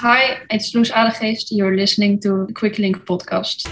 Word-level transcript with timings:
Hi, 0.00 0.42
it's 0.48 0.72
Loes 0.76 0.92
Adegeest. 0.92 1.46
You're 1.50 1.74
listening 1.74 2.20
to 2.20 2.46
the 2.46 2.52
Quick 2.52 2.78
Link 2.78 2.98
podcast. 3.04 3.66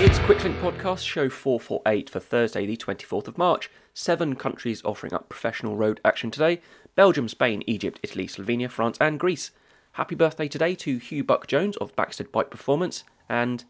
It's 0.00 0.18
Quicklink 0.18 0.60
Podcast, 0.60 1.06
show 1.06 1.28
448 1.28 2.10
for 2.10 2.18
Thursday, 2.18 2.66
the 2.66 2.76
24th 2.76 3.28
of 3.28 3.38
March. 3.38 3.70
Seven 3.94 4.34
countries 4.34 4.82
offering 4.84 5.14
up 5.14 5.28
professional 5.28 5.76
road 5.76 6.00
action 6.04 6.32
today 6.32 6.60
Belgium, 6.96 7.28
Spain, 7.28 7.62
Egypt, 7.68 8.00
Italy, 8.02 8.26
Slovenia, 8.26 8.68
France, 8.68 8.98
and 9.00 9.20
Greece. 9.20 9.52
Happy 9.92 10.16
birthday 10.16 10.48
today 10.48 10.74
to 10.74 10.98
Hugh 10.98 11.22
Buck 11.22 11.46
Jones 11.46 11.76
of 11.76 11.94
Baxter 11.94 12.24
Bike 12.24 12.50
Performance, 12.50 13.04
and. 13.28 13.64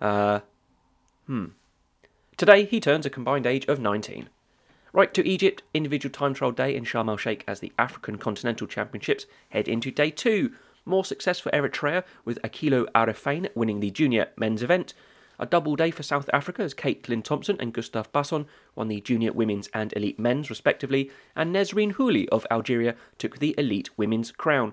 Uh. 0.00 0.40
Hmm. 1.26 1.48
Today 2.42 2.64
he 2.64 2.80
turns 2.80 3.06
a 3.06 3.08
combined 3.08 3.46
age 3.46 3.66
of 3.66 3.78
19. 3.78 4.28
Right 4.92 5.14
to 5.14 5.24
Egypt, 5.24 5.62
individual 5.72 6.12
time 6.12 6.34
trial 6.34 6.50
day 6.50 6.74
in 6.74 6.82
Sharm 6.82 7.08
el 7.08 7.16
Sheikh 7.16 7.44
as 7.46 7.60
the 7.60 7.72
African 7.78 8.18
Continental 8.18 8.66
Championships 8.66 9.26
head 9.50 9.68
into 9.68 9.92
day 9.92 10.10
two. 10.10 10.52
More 10.84 11.04
success 11.04 11.38
for 11.38 11.52
Eritrea 11.52 12.02
with 12.24 12.42
Akilo 12.42 12.86
Arefane 12.96 13.48
winning 13.54 13.78
the 13.78 13.92
junior 13.92 14.30
men's 14.36 14.64
event. 14.64 14.92
A 15.38 15.46
double 15.46 15.76
day 15.76 15.92
for 15.92 16.02
South 16.02 16.28
Africa 16.32 16.62
as 16.62 16.74
Caitlin 16.74 17.22
Thompson 17.22 17.56
and 17.60 17.72
Gustav 17.72 18.10
Basson 18.10 18.46
won 18.74 18.88
the 18.88 19.00
junior 19.00 19.30
women's 19.30 19.68
and 19.72 19.92
elite 19.96 20.18
men's 20.18 20.50
respectively, 20.50 21.12
and 21.36 21.54
Nesrine 21.54 21.94
Houli 21.94 22.28
of 22.30 22.44
Algeria 22.50 22.96
took 23.18 23.38
the 23.38 23.54
elite 23.56 23.90
women's 23.96 24.32
crown. 24.32 24.72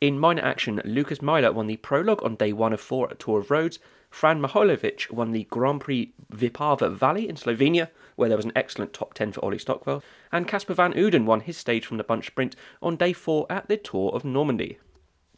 In 0.00 0.18
minor 0.18 0.42
action, 0.42 0.80
Lucas 0.84 1.20
Meyer 1.20 1.52
won 1.52 1.66
the 1.66 1.76
prologue 1.76 2.22
on 2.22 2.36
day 2.36 2.54
one 2.54 2.72
of 2.72 2.80
four 2.80 3.10
at 3.10 3.18
Tour 3.18 3.40
of 3.40 3.50
Rhodes. 3.50 3.78
Fran 4.14 4.40
Miholjević 4.40 5.10
won 5.10 5.32
the 5.32 5.42
Grand 5.50 5.80
Prix 5.80 6.12
Vipava 6.32 6.88
Valley 6.88 7.28
in 7.28 7.34
Slovenia, 7.34 7.88
where 8.14 8.28
there 8.28 8.38
was 8.38 8.44
an 8.44 8.52
excellent 8.54 8.92
top 8.92 9.12
10 9.12 9.32
for 9.32 9.44
Ollie 9.44 9.58
Stockwell. 9.58 10.04
And 10.30 10.46
Casper 10.46 10.72
van 10.72 10.92
Uden 10.92 11.24
won 11.24 11.40
his 11.40 11.56
stage 11.56 11.84
from 11.84 11.96
the 11.96 12.04
bunch 12.04 12.28
sprint 12.28 12.54
on 12.80 12.94
day 12.94 13.12
four 13.12 13.44
at 13.50 13.66
the 13.66 13.76
Tour 13.76 14.12
of 14.14 14.24
Normandy. 14.24 14.78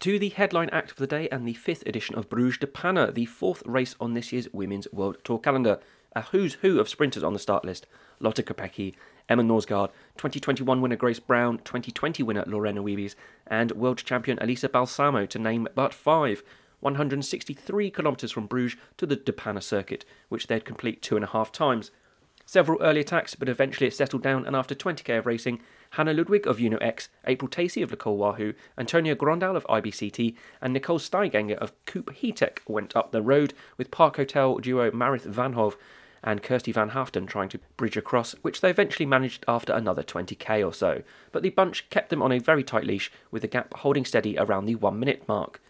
To 0.00 0.18
the 0.18 0.28
headline 0.28 0.68
act 0.68 0.90
of 0.90 0.98
the 0.98 1.06
day 1.06 1.26
and 1.30 1.48
the 1.48 1.54
fifth 1.54 1.86
edition 1.86 2.16
of 2.16 2.28
Bruges 2.28 2.58
de 2.58 2.66
Panne, 2.66 3.14
the 3.14 3.24
fourth 3.24 3.62
race 3.64 3.96
on 3.98 4.12
this 4.12 4.30
year's 4.30 4.52
Women's 4.52 4.86
World 4.92 5.24
Tour 5.24 5.38
calendar. 5.38 5.80
A 6.14 6.20
who's 6.20 6.54
who 6.54 6.78
of 6.78 6.90
sprinters 6.90 7.24
on 7.24 7.32
the 7.32 7.38
start 7.38 7.64
list. 7.64 7.86
Lotte 8.20 8.44
Kopecky, 8.44 8.94
Emma 9.26 9.42
Norsgaard, 9.42 9.88
2021 10.18 10.82
winner 10.82 10.96
Grace 10.96 11.18
Brown, 11.18 11.56
2020 11.64 12.22
winner 12.22 12.44
Lorena 12.46 12.82
Wiebes, 12.82 13.14
and 13.46 13.72
world 13.72 13.98
champion 14.04 14.38
Elisa 14.38 14.68
Balsamo, 14.68 15.24
to 15.24 15.38
name 15.38 15.66
but 15.74 15.94
five. 15.94 16.42
163 16.80 17.90
kilometres 17.90 18.32
from 18.32 18.46
Bruges 18.46 18.78
to 18.96 19.06
the 19.06 19.16
De 19.16 19.32
Panne 19.32 19.60
circuit, 19.60 20.04
which 20.28 20.46
they'd 20.46 20.64
complete 20.64 21.02
two 21.02 21.16
and 21.16 21.24
a 21.24 21.28
half 21.28 21.52
times. 21.52 21.90
Several 22.44 22.80
early 22.80 23.00
attacks, 23.00 23.34
but 23.34 23.48
eventually 23.48 23.88
it 23.88 23.94
settled 23.94 24.22
down, 24.22 24.46
and 24.46 24.54
after 24.54 24.74
20k 24.74 25.18
of 25.18 25.26
racing, 25.26 25.60
Hannah 25.90 26.14
Ludwig 26.14 26.46
of 26.46 26.60
Uno 26.60 26.76
X, 26.78 27.08
April 27.26 27.48
Tacey 27.48 27.82
of 27.82 27.90
Le 27.90 27.96
Col 27.96 28.16
Wahoo, 28.16 28.54
Antonia 28.78 29.16
Grondal 29.16 29.56
of 29.56 29.66
IBCT, 29.66 30.36
and 30.60 30.72
Nicole 30.72 31.00
Steigenga 31.00 31.56
of 31.56 31.72
Coop-Hitec 31.86 32.58
went 32.68 32.94
up 32.94 33.10
the 33.10 33.20
road, 33.20 33.52
with 33.76 33.90
Park 33.90 34.16
Hotel 34.16 34.58
duo 34.58 34.92
Marith 34.92 35.24
Van 35.24 35.54
Hove 35.54 35.76
and 36.22 36.42
Kirsty 36.42 36.72
Van 36.72 36.90
Haaften 36.90 37.26
trying 37.26 37.48
to 37.48 37.60
bridge 37.76 37.96
across, 37.96 38.32
which 38.42 38.60
they 38.60 38.70
eventually 38.70 39.06
managed 39.06 39.44
after 39.48 39.72
another 39.72 40.02
20k 40.02 40.66
or 40.66 40.72
so. 40.72 41.02
But 41.32 41.42
the 41.42 41.50
bunch 41.50 41.88
kept 41.90 42.10
them 42.10 42.22
on 42.22 42.32
a 42.32 42.38
very 42.38 42.62
tight 42.62 42.84
leash, 42.84 43.10
with 43.30 43.42
the 43.42 43.48
gap 43.48 43.74
holding 43.74 44.04
steady 44.04 44.36
around 44.38 44.66
the 44.66 44.74
one 44.74 44.98
minute 44.98 45.26
mark. 45.26 45.60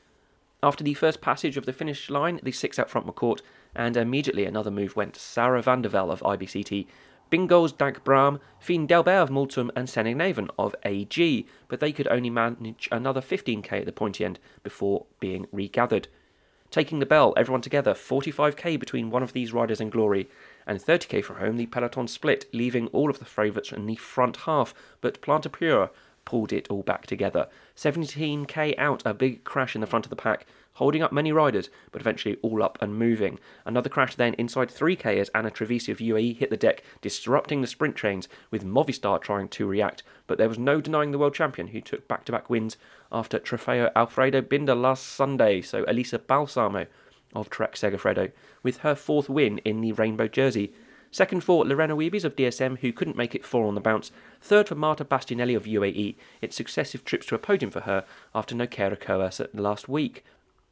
After 0.62 0.82
the 0.82 0.94
first 0.94 1.20
passage 1.20 1.56
of 1.56 1.66
the 1.66 1.72
finish 1.72 2.08
line, 2.08 2.40
the 2.42 2.52
six 2.52 2.78
out 2.78 2.88
front 2.88 3.06
were 3.06 3.12
caught, 3.12 3.42
and 3.74 3.96
immediately 3.96 4.46
another 4.46 4.70
move 4.70 4.96
went 4.96 5.14
Sarah 5.16 5.62
van 5.62 5.82
der 5.82 5.90
Velde 5.90 6.12
of 6.12 6.22
IBCT, 6.22 6.86
Bingos 7.30 7.76
Dag 7.76 8.02
Bram, 8.04 8.40
Fien 8.58 8.86
Delbert 8.86 9.22
of 9.22 9.30
Multum, 9.30 9.70
and 9.76 9.88
Senningnaven 9.88 10.48
of 10.58 10.74
AG, 10.84 11.46
but 11.68 11.80
they 11.80 11.92
could 11.92 12.08
only 12.08 12.30
manage 12.30 12.88
another 12.90 13.20
15k 13.20 13.72
at 13.72 13.84
the 13.84 13.92
pointy 13.92 14.24
end 14.24 14.38
before 14.62 15.06
being 15.20 15.46
regathered. 15.52 16.08
Taking 16.70 17.00
the 17.00 17.06
bell, 17.06 17.34
everyone 17.36 17.60
together, 17.60 17.94
45k 17.94 18.78
between 18.78 19.10
one 19.10 19.22
of 19.22 19.32
these 19.32 19.52
riders 19.52 19.80
and 19.80 19.92
Glory, 19.92 20.28
and 20.66 20.80
30k 20.80 21.24
for 21.24 21.34
home, 21.34 21.56
the 21.56 21.66
peloton 21.66 22.08
split, 22.08 22.46
leaving 22.52 22.88
all 22.88 23.10
of 23.10 23.18
the 23.18 23.24
favourites 23.24 23.72
in 23.72 23.86
the 23.86 23.96
front 23.96 24.38
half, 24.38 24.74
but 25.00 25.20
Plantur-Pura 25.20 25.90
pulled 26.26 26.52
it 26.52 26.68
all 26.68 26.82
back 26.82 27.06
together. 27.06 27.48
17k 27.74 28.78
out, 28.78 29.02
a 29.06 29.14
big 29.14 29.44
crash 29.44 29.74
in 29.74 29.80
the 29.80 29.86
front 29.86 30.04
of 30.04 30.10
the 30.10 30.16
pack, 30.16 30.44
holding 30.74 31.02
up 31.02 31.10
many 31.10 31.32
riders, 31.32 31.70
but 31.90 32.02
eventually 32.02 32.36
all 32.42 32.62
up 32.62 32.76
and 32.82 32.98
moving. 32.98 33.38
Another 33.64 33.88
crash 33.88 34.14
then 34.14 34.34
inside 34.34 34.68
3k 34.68 35.18
as 35.18 35.30
Anna 35.30 35.50
Trevisi 35.50 35.88
of 35.90 35.98
UAE 35.98 36.36
hit 36.36 36.50
the 36.50 36.56
deck, 36.58 36.82
disrupting 37.00 37.62
the 37.62 37.66
sprint 37.66 37.96
trains, 37.96 38.28
with 38.50 38.66
Movistar 38.66 39.18
trying 39.18 39.48
to 39.48 39.66
react. 39.66 40.02
But 40.26 40.36
there 40.36 40.50
was 40.50 40.58
no 40.58 40.82
denying 40.82 41.12
the 41.12 41.18
world 41.18 41.34
champion, 41.34 41.68
who 41.68 41.80
took 41.80 42.06
back 42.06 42.26
to 42.26 42.32
back 42.32 42.50
wins 42.50 42.76
after 43.10 43.38
Trofeo 43.38 43.90
Alfredo 43.96 44.42
Binda 44.42 44.78
last 44.78 45.06
Sunday. 45.06 45.62
So 45.62 45.86
Elisa 45.88 46.18
Balsamo 46.18 46.86
of 47.34 47.48
Trek 47.48 47.74
Segafredo, 47.74 48.32
with 48.62 48.78
her 48.78 48.94
fourth 48.94 49.30
win 49.30 49.58
in 49.58 49.80
the 49.80 49.92
rainbow 49.92 50.28
jersey. 50.28 50.74
Second 51.16 51.42
for 51.42 51.64
Lorena 51.64 51.96
Wiebes 51.96 52.24
of 52.24 52.36
DSM, 52.36 52.80
who 52.80 52.92
couldn't 52.92 53.16
make 53.16 53.34
it 53.34 53.42
four 53.42 53.66
on 53.66 53.74
the 53.74 53.80
bounce. 53.80 54.12
Third 54.42 54.68
for 54.68 54.74
Marta 54.74 55.02
Bastianelli 55.02 55.56
of 55.56 55.64
UAE. 55.64 56.14
It's 56.42 56.54
successive 56.54 57.06
trips 57.06 57.24
to 57.24 57.34
a 57.34 57.38
podium 57.38 57.70
for 57.70 57.80
her 57.80 58.04
after 58.34 58.54
no 58.54 58.66
Nokere 58.66 59.00
Koerse 59.00 59.48
last 59.54 59.88
week. 59.88 60.26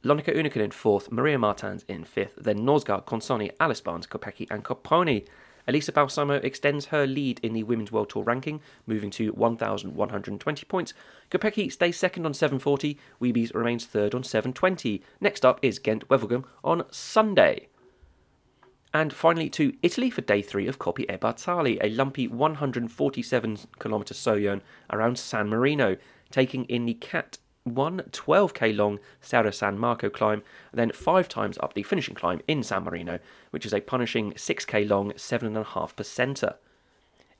Lonneke 0.04 0.36
Uneken 0.36 0.58
in 0.58 0.70
fourth, 0.70 1.10
Maria 1.10 1.38
Martins 1.38 1.86
in 1.88 2.04
fifth, 2.04 2.34
then 2.36 2.58
Norsgaard, 2.58 3.06
Consoni, 3.06 3.52
Alice 3.58 3.80
Barnes, 3.80 4.06
Kopecky, 4.06 4.46
and 4.50 4.62
Copponi. 4.62 5.26
Elisa 5.66 5.92
Balsamo 5.92 6.34
extends 6.34 6.84
her 6.84 7.06
lead 7.06 7.40
in 7.42 7.54
the 7.54 7.62
Women's 7.62 7.90
World 7.90 8.10
Tour 8.10 8.22
ranking, 8.22 8.60
moving 8.86 9.08
to 9.12 9.32
1,120 9.32 10.66
points. 10.66 10.92
Kopecky 11.30 11.72
stays 11.72 11.96
second 11.96 12.26
on 12.26 12.34
740, 12.34 12.98
Wiebes 13.18 13.54
remains 13.54 13.86
third 13.86 14.14
on 14.14 14.22
720. 14.22 15.02
Next 15.22 15.46
up 15.46 15.58
is 15.62 15.78
Ghent 15.78 16.06
Wevelgem 16.08 16.44
on 16.62 16.84
Sunday. 16.90 17.68
And 18.94 19.12
finally 19.12 19.50
to 19.50 19.74
Italy 19.82 20.08
for 20.08 20.20
day 20.20 20.40
three 20.40 20.68
of 20.68 20.78
Coppi 20.78 21.02
e 21.02 21.16
Bartali, 21.16 21.78
a 21.80 21.90
lumpy 21.90 22.28
147 22.28 23.58
kilometre 23.80 24.14
sojourn 24.14 24.62
around 24.88 25.18
San 25.18 25.48
Marino, 25.48 25.96
taking 26.30 26.64
in 26.66 26.86
the 26.86 26.94
Cat 26.94 27.38
one 27.64 28.02
12k 28.12 28.76
long 28.76 29.00
Serra 29.20 29.52
San 29.52 29.80
Marco 29.80 30.08
climb, 30.08 30.44
then 30.72 30.92
five 30.92 31.28
times 31.28 31.58
up 31.58 31.74
the 31.74 31.82
finishing 31.82 32.14
climb 32.14 32.40
in 32.46 32.62
San 32.62 32.84
Marino, 32.84 33.18
which 33.50 33.66
is 33.66 33.74
a 33.74 33.80
punishing 33.80 34.32
6k 34.34 34.88
long 34.88 35.10
7.5 35.14 35.64
percenter. 35.96 36.54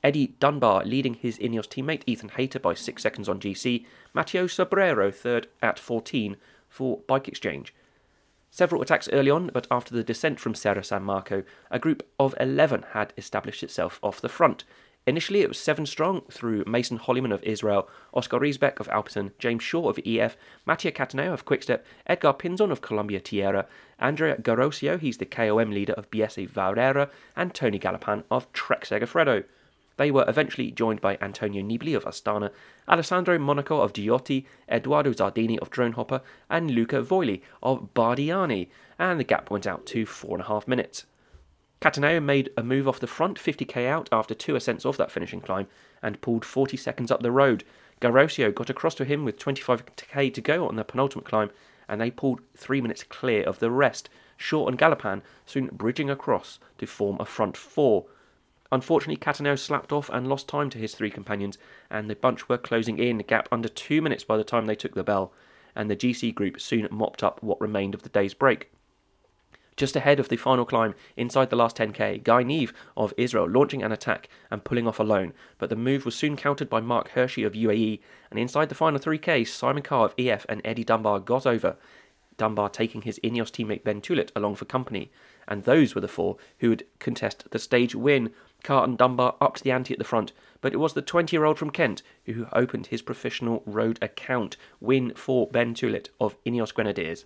Eddie 0.03 0.35
Dunbar 0.41 0.83
leading 0.83 1.13
his 1.13 1.39
Ineos 1.39 1.69
teammate 1.69 2.03
Ethan 2.05 2.29
Hayter 2.35 2.59
by 2.59 2.73
6 2.73 3.01
seconds 3.01 3.29
on 3.29 3.39
GC, 3.39 3.85
Matteo 4.13 4.47
Sobrero 4.47 5.09
third 5.09 5.47
at 5.61 5.79
14 5.79 6.35
for 6.67 6.99
Bike 7.07 7.29
Exchange. 7.29 7.73
Several 8.55 8.81
attacks 8.81 9.09
early 9.11 9.29
on, 9.29 9.47
but 9.53 9.67
after 9.69 9.93
the 9.93 10.01
descent 10.01 10.39
from 10.39 10.55
Serra 10.55 10.81
San 10.81 11.03
Marco, 11.03 11.43
a 11.69 11.77
group 11.77 12.07
of 12.17 12.33
11 12.39 12.85
had 12.93 13.11
established 13.17 13.63
itself 13.63 13.99
off 14.01 14.21
the 14.21 14.29
front. 14.29 14.63
Initially, 15.05 15.41
it 15.41 15.49
was 15.49 15.59
seven 15.59 15.85
strong 15.85 16.21
through 16.31 16.63
Mason 16.65 16.95
Hollyman 16.95 17.33
of 17.33 17.43
Israel, 17.43 17.89
Oscar 18.13 18.39
Riesebeek 18.39 18.79
of 18.79 18.87
Alpecin, 18.87 19.31
James 19.39 19.61
Shaw 19.61 19.89
of 19.89 19.99
EF, 20.05 20.37
Mattia 20.65 20.93
Cattaneo 20.93 21.33
of 21.33 21.43
Quickstep, 21.43 21.83
Edgar 22.07 22.31
Pinzon 22.31 22.71
of 22.71 22.79
Colombia 22.79 23.19
Tierra, 23.19 23.67
Andrea 23.99 24.37
Garosio, 24.37 24.97
he's 24.97 25.17
the 25.17 25.25
KOM 25.25 25.71
leader 25.71 25.91
of 25.91 26.09
Biese 26.09 26.47
Valera, 26.47 27.09
and 27.35 27.53
Tony 27.53 27.77
Gallopin 27.77 28.23
of 28.31 28.49
Trek 28.53 28.85
Segafredo. 28.85 29.43
They 29.97 30.11
were 30.11 30.25
eventually 30.27 30.71
joined 30.71 30.99
by 30.99 31.17
Antonio 31.21 31.63
Nibali 31.63 31.95
of 31.95 32.03
Astana, 32.03 32.51
Alessandro 32.87 33.39
Monaco 33.39 33.79
of 33.79 33.93
Giotti, 33.93 34.45
Edoardo 34.69 35.13
Zardini 35.13 35.57
of 35.59 35.71
Dronehopper, 35.71 36.21
and 36.49 36.71
Luca 36.71 36.97
Covili 37.01 37.41
of 37.63 37.93
Bardiani, 37.93 38.67
and 38.99 39.19
the 39.19 39.23
gap 39.23 39.49
went 39.49 39.65
out 39.65 39.85
to 39.87 40.05
four 40.05 40.35
and 40.35 40.43
a 40.43 40.47
half 40.47 40.67
minutes. 40.67 41.05
Cattaneo 41.81 42.21
made 42.21 42.49
a 42.57 42.63
move 42.63 42.87
off 42.87 42.99
the 42.99 43.07
front 43.07 43.37
50k 43.37 43.85
out 43.87 44.09
after 44.11 44.33
two 44.33 44.55
ascents 44.55 44.85
off 44.85 44.97
that 44.97 45.11
finishing 45.11 45.39
climb 45.39 45.67
and 46.01 46.19
pulled 46.19 46.43
40 46.43 46.75
seconds 46.77 47.11
up 47.11 47.21
the 47.21 47.31
road. 47.31 47.63
Garosio 48.01 48.53
got 48.53 48.69
across 48.69 48.95
to 48.95 49.05
him 49.05 49.23
with 49.23 49.39
25k 49.39 50.33
to 50.33 50.41
go 50.41 50.67
on 50.67 50.75
the 50.75 50.83
penultimate 50.83 51.25
climb, 51.25 51.51
and 51.87 52.01
they 52.01 52.11
pulled 52.11 52.41
three 52.57 52.81
minutes 52.81 53.03
clear 53.03 53.43
of 53.43 53.59
the 53.59 53.71
rest. 53.71 54.09
Shaw 54.35 54.67
and 54.67 54.77
Gallopin 54.77 55.21
soon 55.45 55.67
bridging 55.67 56.09
across 56.09 56.59
to 56.79 56.85
form 56.85 57.17
a 57.19 57.25
front 57.25 57.55
four. 57.55 58.05
Unfortunately, 58.75 59.15
Cattaneo 59.15 59.57
slapped 59.57 59.93
off 59.93 60.09
and 60.09 60.27
lost 60.27 60.49
time 60.49 60.69
to 60.71 60.77
his 60.77 60.93
three 60.93 61.09
companions, 61.09 61.57
and 61.89 62.09
the 62.09 62.15
bunch 62.15 62.49
were 62.49 62.57
closing 62.57 62.99
in, 62.99 63.21
a 63.21 63.23
gap 63.23 63.47
under 63.49 63.69
two 63.69 64.01
minutes 64.01 64.25
by 64.25 64.35
the 64.35 64.43
time 64.43 64.65
they 64.65 64.75
took 64.75 64.95
the 64.95 65.01
bell, 65.01 65.31
and 65.77 65.89
the 65.89 65.95
GC 65.95 66.35
group 66.35 66.59
soon 66.59 66.89
mopped 66.91 67.23
up 67.23 67.41
what 67.41 67.61
remained 67.61 67.93
of 67.93 68.01
the 68.03 68.09
day's 68.09 68.33
break. 68.33 68.73
Just 69.77 69.95
ahead 69.95 70.19
of 70.19 70.27
the 70.27 70.35
final 70.35 70.65
climb, 70.65 70.93
inside 71.15 71.49
the 71.49 71.55
last 71.55 71.77
10k, 71.77 72.21
Guy 72.21 72.43
Niv 72.43 72.73
of 72.97 73.13
Israel 73.15 73.47
launching 73.47 73.81
an 73.81 73.93
attack 73.93 74.27
and 74.51 74.65
pulling 74.65 74.89
off 74.89 74.99
alone, 74.99 75.31
but 75.57 75.69
the 75.69 75.77
move 75.77 76.03
was 76.03 76.13
soon 76.13 76.35
countered 76.35 76.69
by 76.69 76.81
Marc 76.81 77.11
Hirschi 77.11 77.45
of 77.45 77.53
UAE, 77.53 78.01
and 78.29 78.37
inside 78.37 78.67
the 78.67 78.75
final 78.75 78.99
3k, 78.99 79.47
Simon 79.47 79.83
Carr 79.83 80.07
of 80.07 80.15
EF 80.17 80.45
and 80.49 80.59
Eddie 80.65 80.83
Dunbar 80.83 81.21
got 81.21 81.45
over, 81.45 81.77
Dunbar 82.35 82.67
taking 82.67 83.03
his 83.03 83.21
Ineos 83.23 83.51
teammate 83.51 83.85
Ben 83.85 84.01
Tulett 84.01 84.31
along 84.35 84.55
for 84.55 84.65
company, 84.65 85.11
and 85.47 85.63
those 85.63 85.95
were 85.95 86.01
the 86.01 86.07
four 86.07 86.37
who 86.59 86.69
would 86.69 86.85
contest 86.99 87.49
the 87.51 87.59
stage 87.59 87.95
win. 87.95 88.31
Carlton 88.63 88.95
Dunbar 88.95 89.35
up 89.39 89.55
to 89.55 89.63
the 89.63 89.71
ante 89.71 89.93
at 89.93 89.99
the 89.99 90.03
front, 90.03 90.31
but 90.61 90.73
it 90.73 90.77
was 90.77 90.93
the 90.93 91.01
20 91.01 91.35
year 91.35 91.45
old 91.45 91.59
from 91.59 91.69
Kent 91.69 92.01
who 92.25 92.47
opened 92.51 92.87
his 92.87 93.01
professional 93.01 93.61
road 93.65 93.99
account. 94.01 94.57
Win 94.79 95.13
for 95.15 95.47
Ben 95.47 95.73
Tulett 95.73 96.09
of 96.19 96.41
Ineos 96.43 96.73
Grenadiers. 96.73 97.25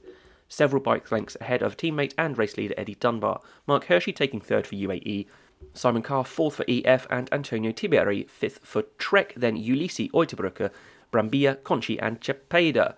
Several 0.49 0.81
bike 0.81 1.11
lengths 1.11 1.37
ahead 1.39 1.61
of 1.61 1.77
teammate 1.77 2.13
and 2.17 2.37
race 2.37 2.57
leader 2.57 2.73
Eddie 2.75 2.95
Dunbar. 2.95 3.39
Marc 3.67 3.85
Hirschi 3.85 4.13
taking 4.13 4.41
third 4.41 4.65
for 4.65 4.75
UAE, 4.75 5.27
Simon 5.73 6.01
Carr 6.01 6.25
fourth 6.25 6.55
for 6.55 6.65
EF, 6.67 7.05
and 7.09 7.31
Antonio 7.31 7.71
Tiberi 7.71 8.29
fifth 8.29 8.59
for 8.63 8.83
Trek. 8.97 9.33
Then 9.37 9.57
Ulissi 9.57 10.09
Oitebrücker, 10.11 10.71
Brambilla, 11.11 11.57
Conci, 11.57 11.99
and 12.01 12.19
Cepeda. 12.19 12.95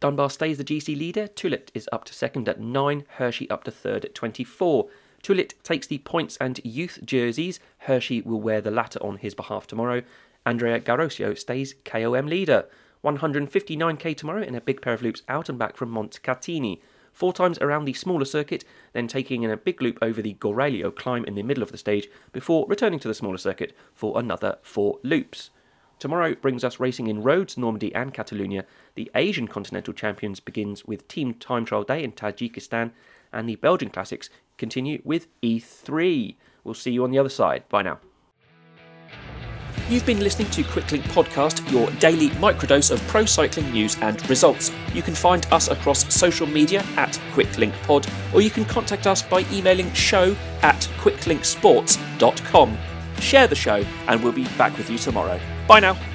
Dunbar 0.00 0.30
stays 0.30 0.56
the 0.56 0.64
GC 0.64 0.96
leader. 0.98 1.28
Tulett 1.28 1.70
is 1.74 1.88
up 1.92 2.04
to 2.04 2.14
second 2.14 2.48
at 2.48 2.58
9, 2.58 3.04
Hirschi 3.18 3.50
up 3.50 3.64
to 3.64 3.70
third 3.70 4.06
at 4.06 4.14
24. 4.14 4.88
Tulett 5.22 5.52
takes 5.62 5.86
the 5.86 5.98
points 5.98 6.38
and 6.38 6.58
youth 6.64 7.00
jerseys. 7.04 7.60
Hirschi 7.86 8.24
will 8.24 8.40
wear 8.40 8.62
the 8.62 8.70
latter 8.70 8.98
on 9.02 9.18
his 9.18 9.34
behalf 9.34 9.66
tomorrow. 9.66 10.02
Andrea 10.46 10.80
Garosio 10.80 11.36
stays 11.36 11.74
KOM 11.84 12.26
leader. 12.28 12.64
159k 13.04 14.16
tomorrow 14.16 14.42
in 14.42 14.54
a 14.54 14.60
big 14.62 14.80
pair 14.80 14.94
of 14.94 15.02
loops 15.02 15.22
out 15.28 15.50
and 15.50 15.58
back 15.58 15.76
from 15.76 15.92
Montecatini. 15.92 16.80
Four 17.12 17.34
times 17.34 17.58
around 17.58 17.84
the 17.84 17.92
smaller 17.92 18.24
circuit, 18.24 18.64
then 18.94 19.06
taking 19.06 19.42
in 19.42 19.50
a 19.50 19.56
big 19.56 19.82
loop 19.82 19.98
over 20.00 20.22
the 20.22 20.34
Goraglio 20.34 20.94
climb 20.94 21.24
in 21.26 21.34
the 21.34 21.42
middle 21.42 21.62
of 21.62 21.72
the 21.72 21.78
stage 21.78 22.08
before 22.32 22.66
returning 22.68 23.00
to 23.00 23.08
the 23.08 23.14
smaller 23.14 23.36
circuit 23.36 23.76
for 23.92 24.18
another 24.18 24.58
four 24.62 24.98
loops. 25.02 25.50
Tomorrow 26.00 26.36
brings 26.36 26.64
us 26.64 26.80
racing 26.80 27.08
in 27.08 27.22
Rhodes, 27.22 27.58
Normandy, 27.58 27.94
and 27.94 28.14
Catalonia. 28.14 28.64
The 28.94 29.10
Asian 29.14 29.46
Continental 29.46 29.92
Champions 29.92 30.40
begins 30.40 30.86
with 30.86 31.06
Team 31.08 31.34
Time 31.34 31.66
Trial 31.66 31.84
Day 31.84 32.02
in 32.02 32.12
Tajikistan, 32.12 32.92
and 33.34 33.46
the 33.46 33.56
Belgian 33.56 33.90
Classics 33.90 34.30
continue 34.56 35.02
with 35.04 35.26
E3. 35.42 36.36
We'll 36.64 36.72
see 36.72 36.90
you 36.90 37.04
on 37.04 37.10
the 37.10 37.18
other 37.18 37.28
side. 37.28 37.68
Bye 37.68 37.82
now. 37.82 37.98
You've 39.90 40.06
been 40.06 40.20
listening 40.20 40.48
to 40.52 40.62
Quicklink 40.62 41.02
Podcast, 41.12 41.70
your 41.70 41.90
daily 41.98 42.30
microdose 42.30 42.90
of 42.90 43.06
pro 43.08 43.26
cycling 43.26 43.70
news 43.70 43.98
and 44.00 44.26
results. 44.30 44.72
You 44.94 45.02
can 45.02 45.14
find 45.14 45.44
us 45.52 45.68
across 45.68 46.12
social 46.14 46.46
media 46.46 46.82
at 46.96 47.12
QuicklinkPod, 47.34 48.34
or 48.34 48.40
you 48.40 48.48
can 48.48 48.64
contact 48.64 49.06
us 49.06 49.20
by 49.20 49.44
emailing 49.52 49.92
show 49.92 50.34
at 50.62 50.80
quicklinksports.com. 51.00 52.78
Share 53.20 53.46
the 53.46 53.54
show, 53.54 53.84
and 54.08 54.24
we'll 54.24 54.32
be 54.32 54.48
back 54.56 54.78
with 54.78 54.88
you 54.88 54.96
tomorrow. 54.96 55.38
Bye 55.70 55.78
now. 55.78 56.09